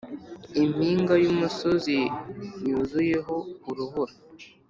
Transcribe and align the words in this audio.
impinga 0.63 1.13
yumusozi 1.23 1.97
yuzuyeho 2.67 3.35
urubura. 3.69 4.13